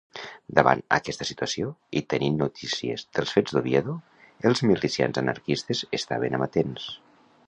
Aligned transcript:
Davant 0.59 0.79
aquesta 0.95 1.25
situació, 1.29 1.67
i 2.01 2.03
tenint 2.13 2.39
notícies 2.43 3.03
dels 3.17 3.33
fets 3.35 3.57
d'Oviedo, 3.57 3.95
els 4.51 4.63
milicians 4.71 5.21
anarquistes 5.25 5.83
estaven 5.99 6.39
amatents. 6.39 6.89